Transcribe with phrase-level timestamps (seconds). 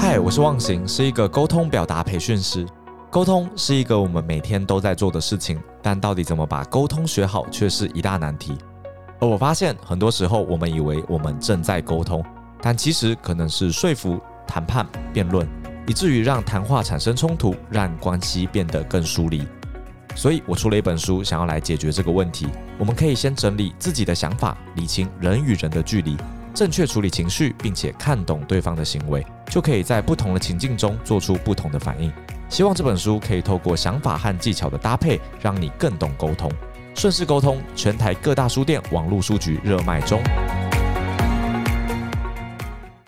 [0.00, 2.64] 嗨，我是忘形，是一个沟通表达培训师。
[3.10, 8.56] 沟通是一个我们每天都在做的事情，但到底怎么把沟通学好，却是一大难题。
[9.18, 12.24] 而我发现，很多时候我们以为我们正在沟通，
[12.62, 15.46] 但其实可能是说服、谈判、辩论，
[15.88, 19.46] 以至于让谈话产生冲突，让关系变得更疏离。
[20.14, 22.46] 所以我出了一本书，想要来解决这个问题。
[22.78, 26.16] 我们可以先整理自己的想法，理清人与人的距离，
[26.54, 32.12] 正确处理情绪，并且看懂对方的行为，就可以在不同的情境中做出不同的反应。
[32.48, 36.50] 希望这本书可以透过想法和技巧的搭配，让你更懂沟通。
[36.94, 40.20] 顺势沟通，全台各大书店、网络书局热卖中。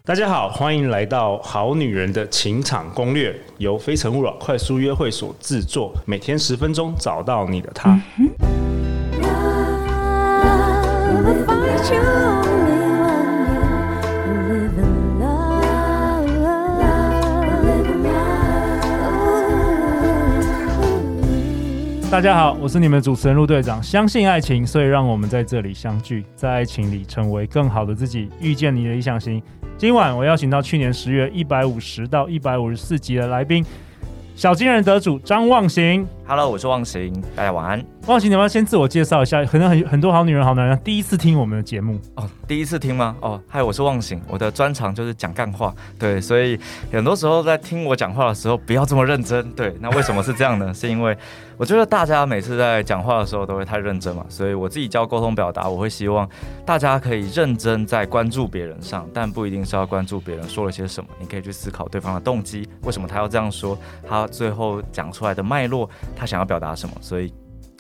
[0.05, 8.01] 大家好，欢迎来到《好女人的情场攻略》，由非诚勿扰快速约会所制作，每天十分钟，找到你的他。
[22.11, 23.81] 大家好，我是你们主持人陆队长。
[23.81, 29.41] 相信爱情，所以让我们在这里相聚，在爱情里成为更好的自己，遇见你的理想型。
[29.79, 33.65] 今晚我邀请到去年十月一百五十到一百五十四集的来宾，
[34.35, 36.05] 小金人得主张望行。
[36.27, 37.85] Hello，我是忘行，大家晚安。
[38.09, 39.45] 忘行，你要不要先自我介绍一下？
[39.45, 43.15] 可能很很多好女人、好男人第一次听我们的节目哦，第一次听吗？
[43.21, 46.59] 哦，嗨，我是忘行，我的专长就是讲干话，对，所以
[46.93, 49.49] 很多时候在听我讲话的时候，不要这么认真。
[49.53, 50.73] 对，那为什么是这样呢？
[50.75, 51.17] 是因为
[51.61, 56.27] 我觉得大家每次在讲话的时候都会太认真嘛，所以我自己教沟通表达，我会希望
[56.65, 63.77] 大家可以认真在关注别人上，但不一定是要关注别人说了些什么，你可以去思考对方的动机，为什么他要这样说，
[64.09, 67.31] 他最后讲出来的脉络，他想要表达什么，所以。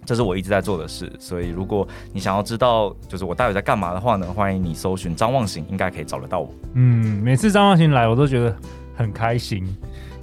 [0.06, 6.50] 这是我一直在做的事，所以如果你想要知道就是我到底在干嘛的话呢，欢迎你搜寻张望行，应该可以找得到我。
[6.74, 8.56] 嗯，每次张望行来，我都觉得
[8.96, 9.62] 很开心，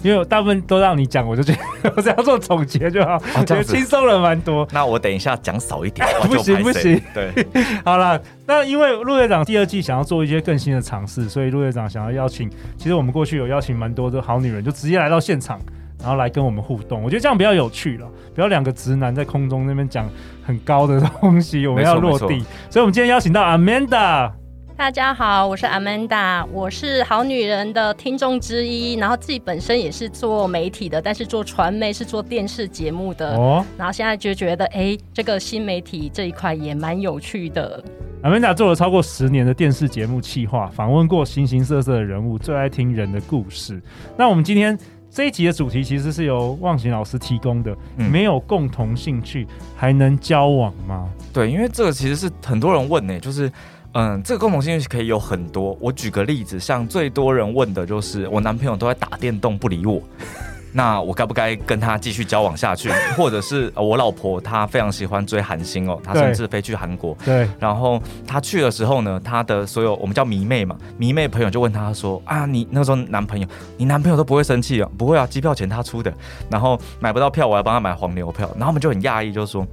[0.04, 4.68] 因为我大部分都让你讲，我就觉得我只要做总结就好，我、哦、觉得轻松了蛮多。
[4.72, 7.02] 那我等一下讲少一点， 不行不行。
[7.14, 7.32] 对，
[7.84, 15.60] 好了，那因为陆队长第二季想要做一些更新的尝试，所以陆队长想要邀请，其实我们过去有邀请蛮多的好女人，就直接来到现场。
[16.00, 20.08] 然后来跟我们互动，我觉得这样比较有趣了，不要两个直男在空中那边讲
[20.46, 22.40] 很高的东西，我们要落地。
[22.70, 24.30] 所以，我们今天邀请到 Amanda。
[24.78, 33.36] 大家好，我是 Amanda，我是好女人的听众之一，然后自己本身也是做媒体的，但是做传媒是做电视节目的。
[33.36, 37.84] 哦，然后现在就觉得，哎，这个新媒体这一块也蛮有趣的。
[38.22, 43.82] Amanda 做了超过十年的电视节目企划，访问过形形色色的人物，最爱听人的故事。
[44.16, 44.78] 那我们今天。
[45.10, 51.10] 这一集的主题其实是由忘形老师提供的，嗯，没有共同兴趣还能交往吗？
[51.34, 53.52] 对，因为这个其实是很多人问呢，就是，
[54.00, 55.76] 嗯，这个共同兴趣可以有很多。
[55.82, 60.00] 我举个例子，像最多人问的就是，我男朋友都在打电动不理我。
[60.72, 62.92] 那我该不该跟他继续交往下去？
[63.18, 67.18] 或者是我老婆她非常喜欢追韩星哦，她甚至飞去韩国。
[67.26, 67.50] 对。
[67.60, 73.48] 然后她去的时候呢，她的所有我们叫迷妹嘛，迷妹朋友就问她说：“啊，你那时候男朋友，
[73.78, 74.92] 你男朋友都不会生气哦？
[74.96, 76.14] 不会啊，机票钱他出的。
[76.52, 78.48] 然后买不到票，我要帮他买黄牛票。
[78.54, 79.66] 然后我们就很讶异，就说。”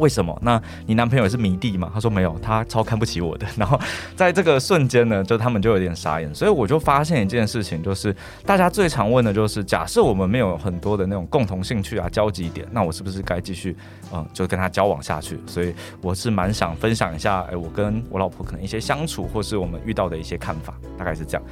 [0.00, 0.36] 为什么？
[0.42, 1.90] 那你男朋友也是迷弟吗？
[1.92, 3.46] 他说没有，他超看不起我的。
[3.56, 3.78] 然后
[4.16, 6.34] 在这个瞬间呢，就他们就有点傻眼。
[6.34, 8.14] 所以我就发现一件事情，就是
[8.46, 13.76] 大家最常问的就是，假设我们没有很多的那种共同兴趣啊、交集点，那我是不是该继续
[14.12, 15.38] 嗯，就跟他交往下去？
[15.46, 21.42] 所以我是蛮想分享一下，哎，我跟我老婆可能一些相处，或是我们遇到的一些看法，大概是这样。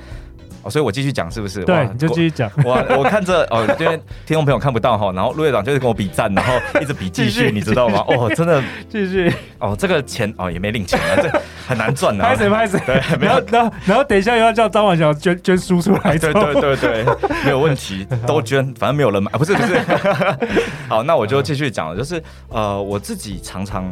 [0.62, 1.64] 哦，所以我继续讲是不是？
[1.64, 2.50] 对，你就继续讲。
[2.64, 3.96] 我我看着哦，因为
[4.26, 8.04] 听众朋友看不到哈，然后陆队长就是跟我比赞，然后一直比继续，你知道吗？
[8.08, 9.32] 哦，真的继续。
[9.58, 11.30] 哦，这个钱哦也没领钱啊，这
[11.66, 12.24] 很难赚的。
[12.24, 12.80] 拍谁拍谁？
[12.86, 13.42] 对，没有。
[13.50, 16.16] 然后然后等一下又要叫张忘形捐捐书出来。
[16.18, 17.04] 对对对对，
[17.44, 19.30] 没有问题，都捐，反正没有人买。
[19.32, 19.78] 不是不是。
[20.88, 23.84] 好，那我就继续讲了，就是呃，我自己常常。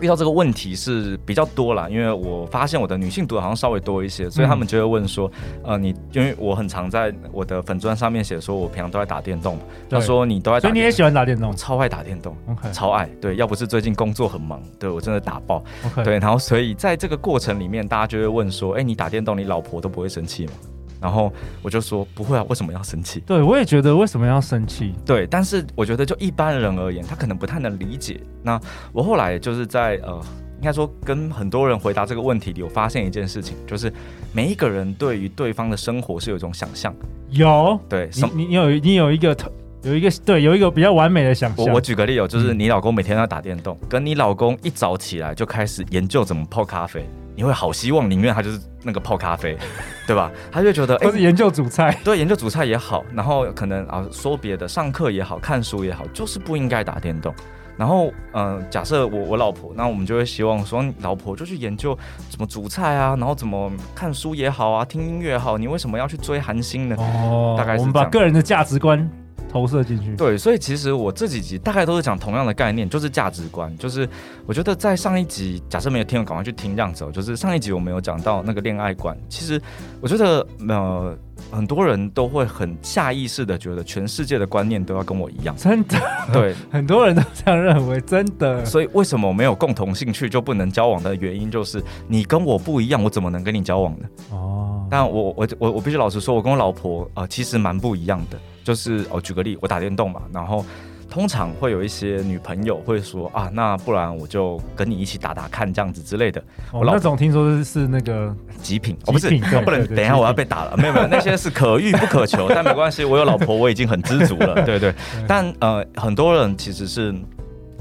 [0.00, 5.30] 遇到这个问题是比较多啦，因为我发现我的女性读者好像稍微多一些，所以他们就会问说，
[5.62, 9.58] 呃，你因为我很常在我的粉砖上面写说，我平常都在打电动，
[9.88, 12.36] 他说你都在打电动，所以你也喜欢打电动，超爱打电动.
[12.72, 15.62] 超爱，对，要不是最近工作很忙，对我真的打爆.
[16.04, 20.52] 对，然后所以在这个过程里面，大家就会问说，哎，你打电动，你老婆都不会生气吗？
[21.00, 21.32] 然后
[21.62, 23.20] 我就说不会啊，为什么要生气？
[23.20, 24.92] 对，我也觉得为什么要生气？
[25.04, 28.20] 对，但是我觉得就一般人而言，他可能不太能理解。
[28.42, 28.60] 那
[28.92, 30.20] 我后来就是在呃，
[30.58, 33.92] 应该说跟很多人回答这个问题里，我发现一件事情，就是
[34.32, 36.94] 每一个人对于对方的生活是有一种想象。
[37.30, 39.50] 有，对，你你有你有一个特
[39.82, 41.66] 有一个对有一个比较完美的想象。
[41.66, 47.08] 我我举个例哦，就是你老公每天要打电动，嗯，跟你老公一早起来就开始研究怎么泡咖啡，
[47.40, 48.60] 你会好希望宁愿他就是。
[48.82, 49.58] 那个泡咖啡，
[50.08, 50.32] 对吧？
[50.50, 57.30] 他就觉得， 哎是研究主菜，对，研究主菜也好，然后可能啊说别的，上课也好看书也好，就是不应该打电动。
[57.76, 61.94] 然后，嗯、呃，假设我我老婆，那我们就会希望说，老婆就去研究
[62.30, 66.96] 怎么煮菜啊，然后怎么看书也好啊，听音乐也好，你为什么要去追韩星呢？
[66.98, 69.06] 哦，大概是我们把个人的价值观
[69.50, 70.14] 投射进去。
[70.16, 73.76] 对，所以其实我这几集大概都是讲同样的概念，就是价值观。
[73.78, 74.08] 就是
[74.46, 77.06] 我觉得在上一集，假设没有听，赶快去听这样子。
[77.12, 79.60] 就是上一集我们有讲到那个恋爱观，其实
[80.00, 81.16] 我觉得呃。
[81.50, 85.98] 很多人都会很下意识的觉得全世界的观念都要跟我一样，真的，
[86.30, 88.62] 对， 很多人都这样认为，真的。
[88.62, 94.06] 所以为什么没有共同兴趣就不能交往的原因，就是你跟我不一样，我怎么能跟你交往呢？
[94.32, 98.38] 哦，但我我我我必须老实说，我跟我老婆啊、呃，其实蛮不一样的。
[98.70, 100.64] 就是哦，举个例，我打电动嘛，然后。
[101.12, 106.40] 通常会有一些女朋友会说啊，那不然我就跟你一起打打看这样子之类的。
[106.70, 108.32] 我、哦、那种听说是是那个
[108.62, 109.28] 极品，哦，不是，
[109.64, 110.76] 不能等一下我要被打了。
[110.76, 114.54] 没有没有，那些是可遇不可求，但没关系，我有老婆，我已经很知足了。
[114.64, 114.94] 对 对，对，
[115.26, 117.12] 但呃，很多人其实是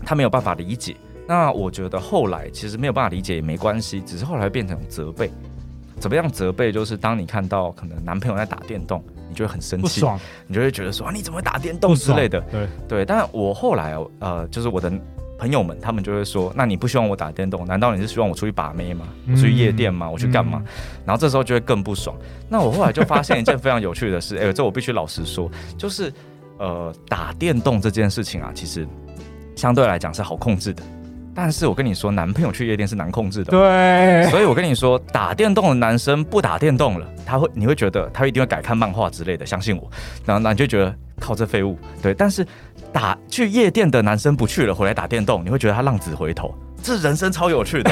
[0.03, 0.95] 他没有办法理解。
[1.27, 5.30] 那我觉得后来其实没有办法理解也没关系，只是后来变成责备。
[6.00, 6.71] 怎么样责备？
[6.71, 9.03] 就是当你看到可能男朋友在打电动。
[9.29, 10.03] 你就会很生气，
[10.47, 12.41] 你就会觉得说啊，你怎么会打电动之类的？
[12.51, 13.05] 对对。
[13.05, 14.91] 但我后来呃，就是我的
[15.37, 17.65] 朋友们，他们就会说，那你不希望我打电动？
[17.65, 19.07] 难道你是希望我出去把妹吗？
[19.29, 20.09] 我出去夜店吗？
[20.09, 20.61] 我去干嘛？
[21.05, 22.17] 然后这时候就会更不爽。
[22.49, 26.11] 那我后来就发现一件非常有趣的事，哎，这我必须老实说，就是
[26.57, 28.85] 呃，打电动这件事情啊，其实
[29.55, 30.83] 相对来讲是好控制的。
[31.41, 33.51] 但是我跟你说，男朋友去夜店是难控制的。
[33.51, 39.89] 对，所以我跟你说，打电动的男生不打电动了，他会，你会觉得他一定会改看漫画之类的，相信我。
[40.25, 41.80] 然后那你就觉得靠这废物。
[42.01, 42.45] 对，但是
[42.91, 46.53] 打去夜店的男生不去了，回来打电动，你会觉得他浪子回头，
[46.83, 47.92] 这人生超有趣的。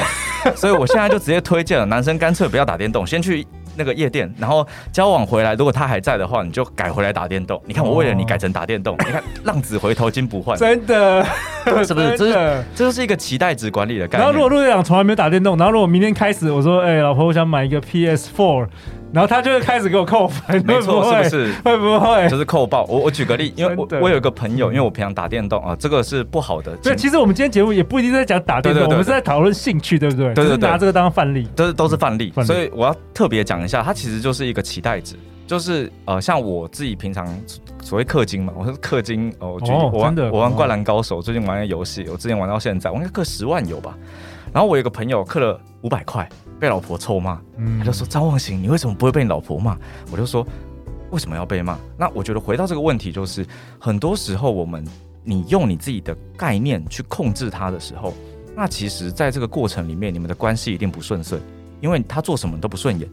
[0.54, 3.46] 所以我现在就直接推荐了，男生干脆不要打电动，先去。
[3.78, 7.62] 那个夜店，然后交往回来，如果他还在的话，你就改回来打电动。
[7.64, 11.24] 你看我为了你改成打电动，哦、你看浪子回头金不换，真的，
[11.86, 12.16] 是不是？
[12.16, 12.32] 这是
[12.74, 14.20] 这就是一个期待值管理的概念。
[14.20, 18.66] 然后如果陆队长从来没有打电动，然后如果明天开始我说，哎、欸，老婆，我想买一个 PS4。
[19.12, 21.52] 然后他就会开始给我扣分，没错，是不是？
[21.64, 22.28] 会不会？
[22.28, 22.84] 就是扣爆。
[22.84, 26.76] 我我举个例，因为我我有一个朋友，因为我平常打电动啊，这个是不好的。
[26.76, 30.34] 对，其实我们今天节目也不一定在讲打电动，我们是在讨论兴趣，对不对？
[30.34, 32.32] 对对对，拿这个当范例，都是都是范例。
[32.44, 35.16] 所以我要特别讲一下，它其实就是一个期待值，
[35.46, 37.26] 就是呃，像我自己平常
[37.82, 39.58] 所谓氪金嘛，我是氪金哦，
[39.92, 43.96] 我玩我玩灌篮高手，最近玩的游戏，我之前玩到现在，我应该氪十万有吧。
[44.52, 46.28] 然后我有个朋友氪了五百块。
[46.58, 47.40] 被老婆臭骂，
[47.78, 49.76] 他就说张望行，你为什么不会被你老婆骂？
[50.10, 50.46] 我就说
[51.10, 51.78] 为什么要被骂？
[51.96, 53.46] 那我觉得回到这个问题，就是
[53.78, 54.84] 很多时候我们
[55.22, 58.12] 你用你自己的概念去控制他的时候，
[58.56, 61.38] 那其实在这个过程里面，你们的关系一定不顺遂，
[61.80, 63.08] 因为他做什么都不顺眼。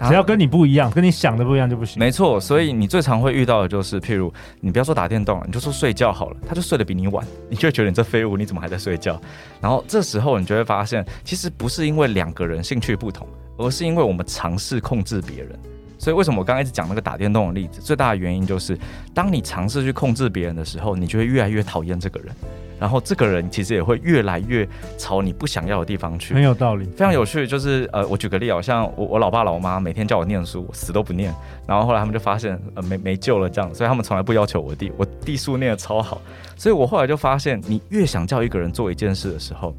[0.00, 1.98] 只要跟你不一样，跟你想的不一样就不行。
[1.98, 9.20] 没错，所以你最常会遇到的就是，譬如你不要说打电动了，你就说睡觉好了，他就睡得比你晚，你就会觉得你这废物，你怎么还在睡觉？
[9.60, 13.26] 然后这时候你就会发现，其实不是因为两个人兴趣不同，
[13.56, 15.58] 而是因为我们尝试控制别人。
[15.98, 17.80] 所以为什么我刚刚一直讲那个打电动的例子？
[17.80, 18.78] 最大的原因就是，
[19.14, 22.34] 当你尝试去控制别人的时候，你就会越来越讨厌这个人。
[22.80, 24.68] 然后这个人其实也会越来越
[24.98, 27.46] 朝你不想要的地方去，很有道理，非常有趣。
[27.46, 31.32] 就是呃，我举个例，好像我我老爸老妈每天叫我念书，我死都不念。
[31.66, 36.20] 然后后来他们就发现呃没没救了这样，所以他们从来不要求我弟，我弟书念得超好。
[36.56, 39.74] 所以我后来就发现，你越想叫一个人做一件事的时候，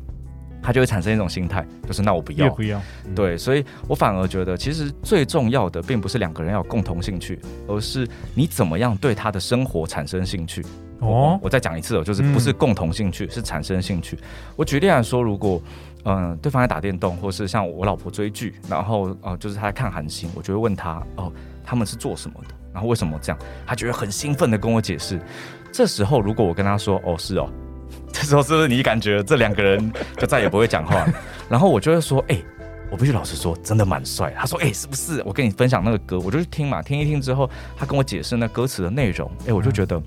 [0.66, 2.82] 他就会产生一种心态，就是那我不要，不要。
[3.06, 10.66] 嗯、对，所以我反而觉得，其实最重要的并不是两个人要有共同兴趣，而是你怎么样对他的生活产生兴趣。
[11.02, 14.18] 哦，我再讲一次哦，就是不是共同兴趣，嗯、是产生兴趣。
[14.56, 15.62] 我举例来说，如果
[16.06, 21.32] 嗯、呃、对方在打电动，或是像我老婆追剧，然后哦、呃、就是他在看韩星，我就会问他哦
[21.64, 25.22] 他们是做什么的，然后为什么这样，他觉得很兴奋的跟我解释。
[25.72, 27.50] 这时候如果我跟他说哦是哦，
[28.18, 31.06] 这时候是不是你感觉这两个人就再也不会讲话？
[31.50, 32.42] 然后我就会说哎、
[32.90, 34.34] 我必须老实说，真的蛮帅。
[34.38, 35.22] 他说哎、是不是？
[35.26, 40.02] 我跟你分享那个歌，我就去听嘛，听一听之后，他跟我解释那歌词的内容，哎、我就觉得。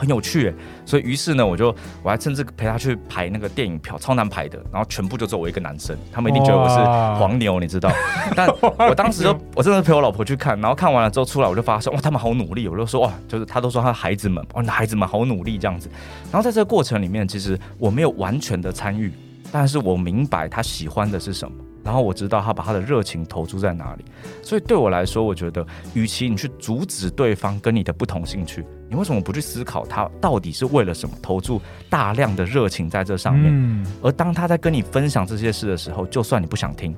[0.00, 0.50] 很有趣，
[0.86, 1.68] 所以于是呢，我就
[2.02, 4.58] 我还甚至陪他去排那个电影票，超难排的。
[4.72, 6.76] 然后全部就只有我一个男生，他们一定觉得我是
[7.20, 7.92] 黄牛，你知道？
[8.34, 8.48] 但
[8.88, 12.66] 我当时就我真的陪我老婆去看，然后看完了之后出来，我就发现哇，他们好努力。
[12.66, 15.90] 我就说哇，就是他都说他的孩子们，哇，那孩子们好努力这样子。
[16.32, 19.12] 然后在这个过程里面，其实我没有完全的参与，
[19.52, 21.54] 但是我明白他喜欢的是什么。
[21.82, 24.04] 然后我知道他把他的热情投注在哪里，
[24.42, 33.86] 所以对我来说，我觉得，与其你去阻止对方跟你的不同兴趣，你为什么不去思考他到底是为了什么投注大量的热情在这上面？
[34.02, 36.92] 而当他在跟你分享这些事的时候，就算你不想听，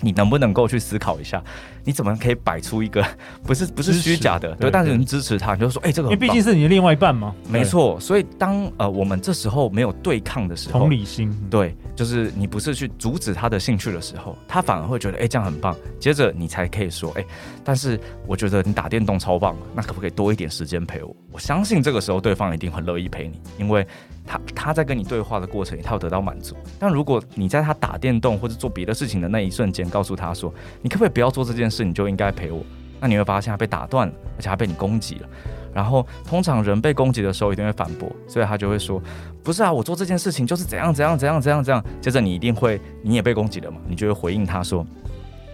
[0.00, 1.42] 你能不能够去思考一下，
[1.84, 3.04] 你怎么可以摆出一个
[3.44, 7.98] 不是不是虚假的，对，但是能支持他，你就说，哎，这个，因为毕竟是你的另外一半嘛，没错。
[8.00, 15.76] 所以当呃我们这时候没有对抗的时候，同理心，对，就是你不是去阻止他的兴趣的时候，他反而会觉得，哎，这样很棒。
[15.98, 17.24] 接着你才可以说，哎，
[17.64, 21.14] 但是我觉得你打电动超棒，那可不可以多一点时间陪我？
[21.32, 23.86] 我相信这个时候对方一定很乐意陪你，因为。
[24.26, 26.54] 他他在跟你对话的过程里，他有得到满足。
[26.78, 31.84] 但如果你在他打电动或者做别的事情的那一瞬间，告诉他说：“你可不可以不要做这件事？
[31.84, 32.62] 你就应该陪我。”
[33.02, 35.28] 那你会发现他被打断了，而且他被你攻击了。
[35.74, 39.02] 然后通常人被攻击的时候一定会反驳，所以他就会说
[39.42, 43.78] ：“不是啊，我做这件事情就是怎样怎样怎样怎样怎样。”接着你一定会，你也被攻击了嘛？
[43.86, 44.86] 你就会回应他说：“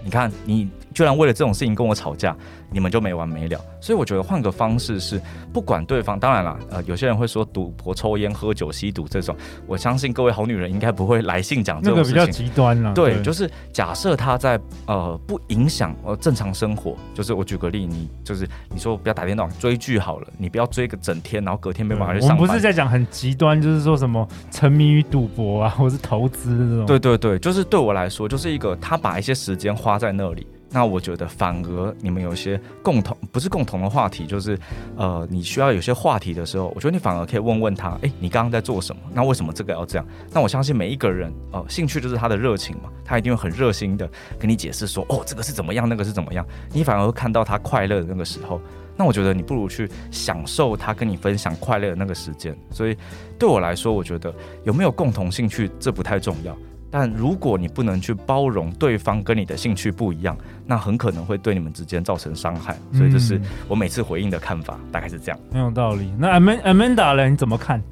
[0.05, 2.35] 你看你。”居然为了这种事情跟我吵架，
[2.73, 3.61] 你们就没完没了。
[3.83, 5.21] 所以我觉得换个方式是，
[5.53, 9.37] 不管对方，当然了，呃，有些人会说赌博、抽烟、喝酒、吸毒这种，
[9.67, 12.15] 我相信各位好女人应该不会来信讲这种事情。
[12.15, 12.95] 那个比较极端了。
[12.95, 22.39] 对，对就是假设他在呃不影响呃正常生活，就是我举个例，你就是你说不要打电动、追剧好了，你不要追个整天，然后隔天没办法去上班。
[22.39, 26.87] 我们不是在讲很极端，就是说什么沉迷于赌博啊，或是投资这种。
[26.87, 30.47] 对对对，就是对我来说，就是一个他把一些时间花在那里。
[30.71, 34.59] 那我觉得反而你们有一些共同，不是共同的话题，就是
[34.97, 39.01] 呃，你需要有些话题的时候，我觉得你反而可以问问他，哎，你刚刚在做什么？
[39.15, 40.07] 那为什么这个要这样？
[40.33, 46.45] 那我相信每一个人，呃，兴趣就是他的热情嘛，他一定会很热心的跟你解释说，哦，这个是怎么样，那个是怎么样。
[46.73, 48.61] 你反而会看到他快乐的那个时候，
[48.97, 52.57] 那我觉得你不如去享受他跟你分享快乐的那个时间。
[52.71, 52.97] 所以
[53.39, 56.57] 对我来说，我觉得有没有共同兴趣，这不太重要。
[56.99, 60.35] 但如果你不能去包容对方跟你的兴趣不一样，
[60.65, 62.75] 那很可能会对你们之间造成伤害。
[62.95, 63.39] 所以这是
[63.69, 65.39] 我每次回应的看法，嗯、大概是这样。
[65.53, 66.11] 很有道理。
[66.19, 67.29] 那 Amanda 呢？
[67.29, 67.83] 你怎么看？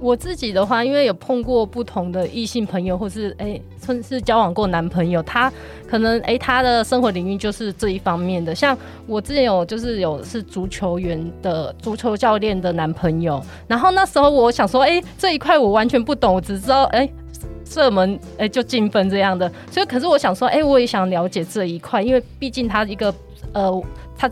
[0.00, 5.52] 我自己的话，因为有碰过不同的异性朋友，或是哎，甚、欸、至交往过男朋友，他
[5.86, 8.54] 可能哎、欸，他的生活领域就是这一方面的。
[8.54, 8.74] 像
[9.06, 17.06] 我之前有就是有是足球员的足球教练的男朋友，然后那时候我想说，哎、欸，这一块我完全不懂，我只知道哎。
[17.68, 23.14] 欸射门哎、就进分这样的，所以可是我想说，哎、我也想了解这一块，因为毕竟他一个
[23.52, 23.82] 呃，
[24.16, 24.30] 他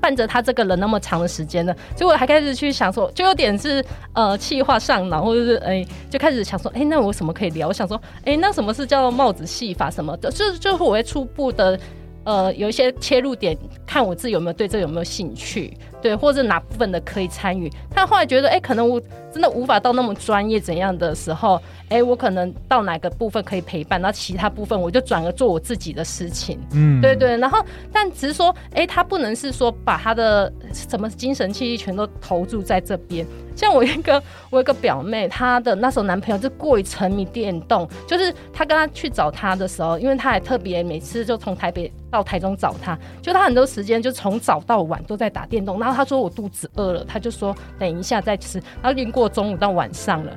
[0.00, 3.84] 伴着他这个人那么长的时间了，所以我还开始去想说，就有点是
[4.14, 7.68] 呃，气话上脑，或者是哎、就开始想说，哎、那我什么可以聊？
[7.68, 10.30] 我想说，哎、那什么是叫帽子戏法什么的？
[10.30, 11.78] 就就是我会初步的
[12.24, 13.56] 呃，有一些切入点，
[13.86, 15.76] 看我自己有没有对这有没有兴趣。
[16.02, 19.00] 对，或者哪部分的可以参与，但后来觉得，哎，可能我
[19.32, 26.60] 真的无法到那么专业怎样的时候，哎，我可能到哪个部分可以陪伴，那其他部分我就转而做我自己的事情。
[26.74, 27.36] 嗯，对对。
[27.38, 27.58] 然后，
[27.92, 33.26] 但只是说，哎，他不能是说把他的什么精神气力全都投注在这边。
[33.56, 50.32] 像我一个， 我一个表妹，她的那时候男朋友就过于沉迷电动，就是她跟他去找他的时候，因为他还特别每次就从台北到台中找他，就他很多时间就从早到晚都在打电动，然后他说我肚子饿了，他就说等一下再吃，然后已经过中午到晚上了，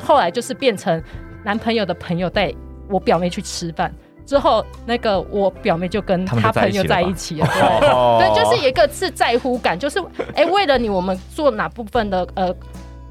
[0.00, 1.02] 后来就是变成
[1.42, 2.54] 男朋友的朋友带
[2.88, 3.92] 我表妹去吃饭，
[4.24, 9.98] 之后那个我表妹就跟他朋友在一起了，对， 对，就是一个是在乎感，就是
[10.36, 12.54] 哎、欸，为了你我们做哪部分的呃，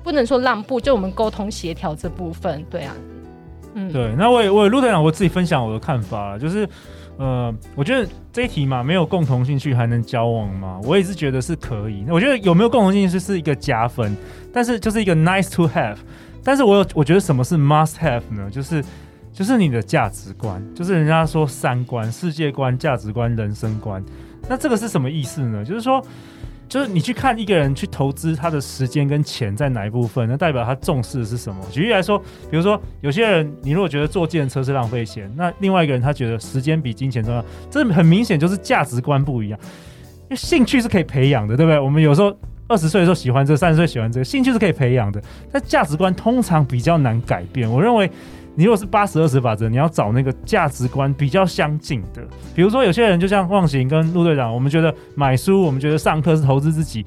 [0.01, 2.95] 不能说让步，就我们沟通协调这部分，对啊，
[3.73, 6.65] 嗯，对，那我也我也陆队长我自己分享我的看法就是。
[7.17, 10.79] 呃，我觉得这一题嘛，没有共同兴趣还能交往吗？
[10.83, 12.05] 我也是觉得是可以。
[12.09, 14.15] 我觉得有没有共同兴趣是一个加分，
[14.51, 15.97] 但是就是一个 nice to have。
[16.43, 18.49] 但是我有，我觉得什么是 must have 呢？
[18.51, 18.83] 就是
[19.31, 24.03] 就是你的价值观，就是人家说三观、世界观、价值观、人生观。
[24.49, 25.63] 那这个是什么意思呢？
[25.63, 26.03] 就是说。
[26.73, 31.63] 就是你去看一个人去投资他的时间跟钱在哪一部分，那代表他重视的是什么？
[31.69, 32.17] 举例来说，
[32.49, 39.59] 比如说有些人，你如果觉得坐电车是浪费钱，那另外一个人他觉得时间比金钱重要，这很明显就是价值观不一样。
[40.21, 41.79] 因为兴趣是可以培养的，对不对？
[41.79, 42.35] 我们有时候
[42.67, 47.71] 二十岁的时候喜欢这个，三十岁喜欢这个，兴趣是可以培养的，但价值观通常比较难改变。
[47.71, 48.09] 我认为。
[48.55, 52.21] 你如果是八十二十法则，你要找那个价值观比较相近的，
[52.55, 57.05] 比如说有些人就像忘形跟陆队长，我们觉得买书，我们觉得上课是投资自己。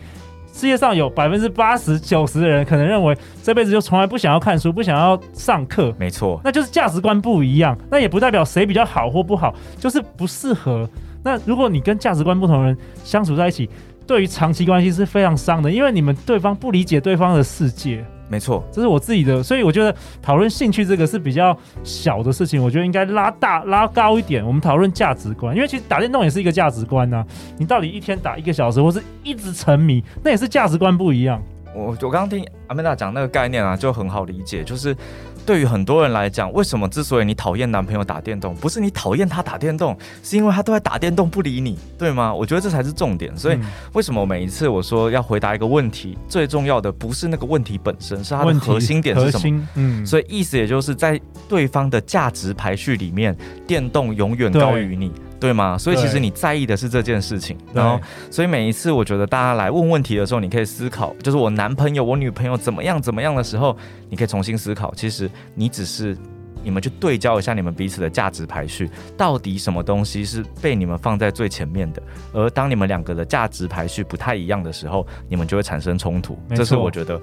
[0.53, 5.95] 世界上有百分之八十九十的人可能认为这辈子就从来不想要看书，不想要上课。
[5.99, 7.77] 没错，那就是价值观不一样。
[7.91, 10.89] 那也不代表谁比较好或不好，就是不适合。
[11.23, 13.69] 那如果你跟价值观不同的人相处在一起，
[14.07, 18.03] 对于长期关系是非常伤的，因为你们对方不理解对方的世界。
[18.29, 24.45] 没错，这是我自己的，所以我觉得讨论兴趣这个是比较小的事情，我觉得应该拉大拉高一点。
[24.45, 27.25] 我们讨论价值观，因为其实打电动也是一个价值观呐、
[27.59, 31.41] 你到底一天打一个小时，或是一直沉迷，那也是价值观不一样。
[31.77, 34.97] 我我刚刚听阿曼达讲那个概念啊，就很好理解，就是。
[35.45, 42.35] 对于很多人来讲，为什么之所以你讨厌男朋友打电动，不是你讨厌他打电动，是因为他都在打电动不理你，对吗？
[42.35, 43.33] 我觉得这才是重点。
[43.39, 43.59] 所以
[43.93, 49.69] 为什么每一次我说要回答一个问题，最重要的不是那个问题本身，是它的核心点是什么？
[49.77, 53.37] 嗯，所以意思也就是在对方的价值排序里面，
[53.69, 55.13] 电动永远高于你。
[55.39, 55.77] 对吗？
[55.79, 58.01] 所以其实你在意的是这件事情，然后
[58.31, 63.77] 所以每一次我觉得大家来问问题的时候，你可以思考，就是我男朋友、我女朋友怎么样怎么样的时候，
[64.09, 64.95] 你可以重新思考。
[64.95, 66.17] 其实你只是
[66.63, 72.03] 你们去对焦一下你们彼此的价值排序，到底什么东西是被你们放在最前面的。
[72.33, 76.39] 而当你们两个的价值排序不太一样的时候，你们就会产生冲突。
[76.55, 77.21] 这是我觉得。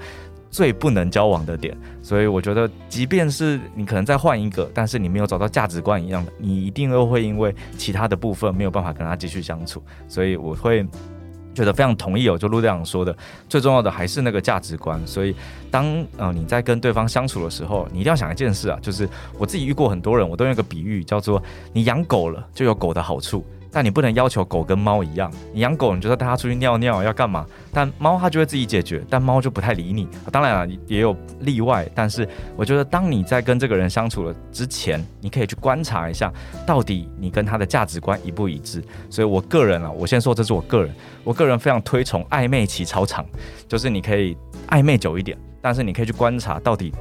[0.54, 9.82] 最不能交往的点，所以我觉得，即便是你可能再换一个，但是你没有找到价值观一样的，你一定又会因为其他的部分没有办法跟他继续相处。
[10.08, 10.86] 所以我会
[11.56, 13.18] 觉得非常同意哦，就陆队长说的，
[13.50, 15.02] 最重要的还是那个价值观。
[15.08, 15.36] 所以
[15.72, 21.42] 当呃你在跟对方相处的时候，你一定要想一件事啊，就是我自己遇过很多人，我都用一个比喻叫做，
[21.74, 23.44] 你养狗了就有狗的好处。
[23.74, 27.46] 但你不能要求狗跟猫一样，你养狗，你就说带它出去尿尿要干嘛？
[27.74, 30.08] 但猫它就会自己解决，但猫就不太理你。
[30.32, 36.32] 当然了，也有例外，但是我觉得当你在跟这个人相处了之前，你可以去观察一下，
[36.68, 38.84] 到底你跟他的价值观一不一致。
[39.10, 43.26] 所以我个人啊，我先说这是我个人，我个人非常推崇暧昧期超长，
[43.68, 44.38] 就是你可以
[44.68, 46.94] 暧昧久一点，但是你可以去观察到底。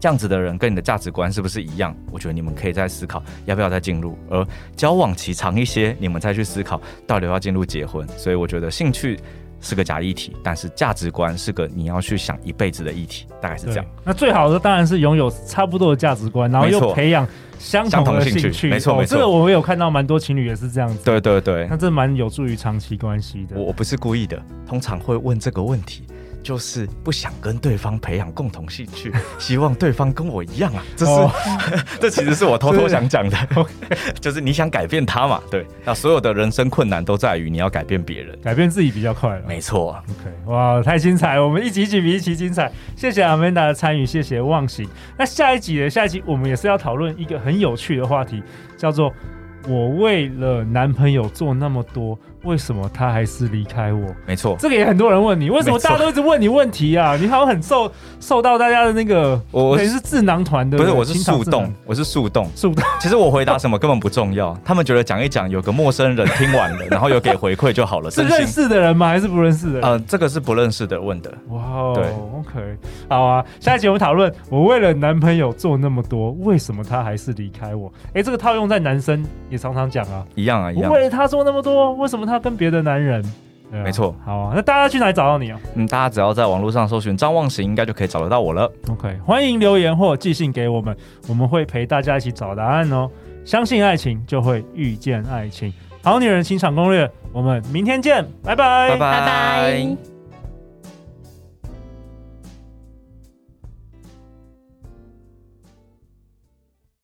[0.00, 1.94] 这样子的人跟你的价值观是不是一样？
[2.10, 8.06] 我觉得你们可以再思考要不要再进入，而交往期长一些，你们再去思考到底要进入结婚。
[8.16, 9.18] 所以我觉得兴趣
[9.60, 13.84] 是个假议题，但是价值观是个你要去想一辈子的议题，大概是这样。
[14.04, 17.26] 那最好的当然是拥有差不多的价值观，然后又培养
[17.58, 18.68] 相同的兴趣。
[18.68, 21.04] 没错，没错，这个我们有看到蛮多情侣也是这样子。
[21.04, 23.56] 对对对，那这蛮有助于长期关系的。
[23.56, 26.04] 我我不是故意的，通常会问这个问题。
[26.42, 30.82] 就是不想跟对方培养共同兴趣， 希望对方跟我一样啊！
[30.96, 31.30] 这是，哦、
[32.00, 33.36] 这其实是我偷偷想讲的。
[34.20, 35.40] 就是你想改变他嘛？
[35.50, 39.42] 对，那所有的人生困难都在于你要改变别人，改变自己比较快了。
[39.46, 40.02] 没错。
[40.08, 41.40] OK，哇，太精彩！
[41.40, 42.70] 我们一集一集比一集精彩。
[42.96, 44.88] 谢谢 Amanda 的参与，谢谢忘形。
[45.18, 45.90] 那下一集呢？
[45.90, 48.42] 下一集我们也是要讨论一个很有趣的话题，
[48.76, 49.12] 叫做
[49.66, 52.18] “我为了男朋友做那么多”。
[52.44, 54.06] 为什么他还是离开我？
[54.24, 57.16] 没错，这个也很多人问你，为什么大家都一直问你问题啊？
[57.16, 57.90] 你好像很受
[58.20, 62.84] 受到大家的那个，我你是智囊团的，不是，我是树洞，我是树洞，树洞。
[63.00, 68.08] 其实我回答什么根本不重要，他们觉得讲一讲，有个陌生人听完了，然后有给回馈就好了。
[68.12, 69.08] 是认识的人吗？
[69.08, 69.82] 还是不认识的人？
[69.82, 71.34] 呃，这个是不认识的问的。
[71.48, 72.04] 哇，对
[72.38, 72.78] ，OK，
[73.10, 73.44] 好啊。
[73.58, 77.92] 下一集我们讨论，我为了男朋友做那么多，为什么他还是离开我？
[78.14, 80.90] 哎，这个套用在男生也常常讲啊，一样啊，一样。
[80.90, 83.22] 我为他做那么多，为什么他跟别的男人？
[83.70, 85.60] 啊、没错，好啊，那大家去哪里找到你啊？
[85.74, 88.70] 嗯，大家只要在网络上搜寻张望行，应该就可以找得到我了。
[88.88, 90.96] OK，欢迎留言或寄信给我们，
[91.28, 93.10] 我们会陪大家一起找答案哦。
[93.44, 95.70] 相信爱情，就会遇见爱情。
[96.02, 98.98] 好女人情场攻略，我们明天见，拜拜，拜拜。
[98.98, 100.17] 拜拜。